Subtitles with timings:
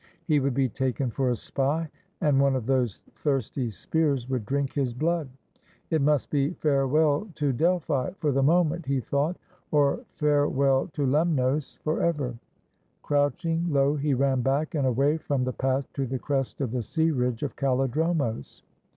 [0.25, 1.87] He would be taken for a spy,
[2.21, 5.29] and one of those thirsty spears would drink his blood.
[5.91, 9.37] It must be farewell to Del phi for the moment, he thought,
[9.69, 12.39] or farewell to Lemnos lOO THE LEMNIAN: A STORY OF THERMOPYLAE forever.
[13.03, 16.81] Crouching low, he ran back and away from the path to the crest of the
[16.81, 18.63] sea ridge of Kallidromos.